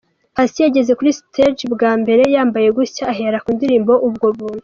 [0.35, 4.59] Patient yageze kuri stage bwa mbere yambaye gutya ahera ku ndirimbo "Ubwo buntu".